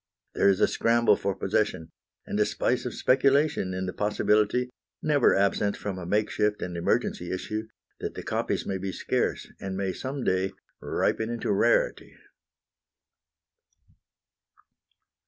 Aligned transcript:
There 0.33 0.49
is 0.49 0.59
a 0.59 0.67
scramble 0.67 1.15
for 1.15 1.35
possession, 1.35 1.91
and 2.25 2.39
a 2.39 2.45
spice 2.47 2.85
of 2.85 2.95
speculation 2.95 3.71
in 3.71 3.85
the 3.85 3.93
possibility, 3.93 4.67
never 5.03 5.35
absent 5.35 5.77
from 5.77 5.99
a 5.99 6.07
makeshift 6.07 6.63
and 6.63 6.75
emergency 6.75 7.31
issue, 7.31 7.67
that 7.99 8.15
the 8.15 8.23
copies 8.23 8.65
may 8.65 8.79
be 8.79 8.91
scarce, 8.91 9.47
and 9.59 9.77
may 9.77 9.93
some 9.93 10.23
day 10.23 10.53
ripen 10.79 11.29
into 11.29 11.51
rarity. 11.51 12.15